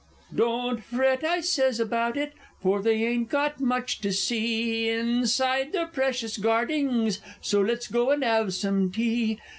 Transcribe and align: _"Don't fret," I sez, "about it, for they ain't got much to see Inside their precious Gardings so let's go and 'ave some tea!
_"Don't 0.35 0.83
fret," 0.83 1.23
I 1.23 1.41
sez, 1.41 1.79
"about 1.79 2.17
it, 2.17 2.33
for 2.59 2.81
they 2.81 3.03
ain't 3.05 3.29
got 3.29 3.59
much 3.59 3.99
to 4.01 4.11
see 4.11 4.89
Inside 4.89 5.73
their 5.73 5.85
precious 5.85 6.37
Gardings 6.39 7.19
so 7.39 7.61
let's 7.61 7.85
go 7.87 8.09
and 8.09 8.23
'ave 8.23 8.49
some 8.49 8.91
tea! 8.91 9.37